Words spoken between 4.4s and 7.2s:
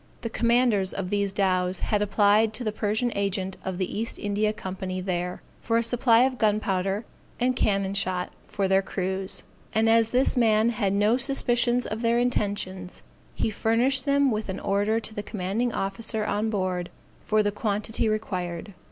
Company there, for a supply of gunpowder